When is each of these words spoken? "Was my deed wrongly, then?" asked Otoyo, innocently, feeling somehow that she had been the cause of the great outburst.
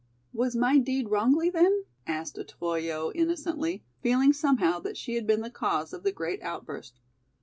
"Was 0.33 0.55
my 0.55 0.79
deed 0.79 1.09
wrongly, 1.11 1.51
then?" 1.51 1.83
asked 2.07 2.39
Otoyo, 2.39 3.11
innocently, 3.13 3.83
feeling 4.01 4.33
somehow 4.33 4.79
that 4.79 4.97
she 4.97 5.13
had 5.13 5.27
been 5.27 5.41
the 5.41 5.51
cause 5.51 5.93
of 5.93 6.01
the 6.01 6.11
great 6.11 6.41
outburst. 6.41 6.97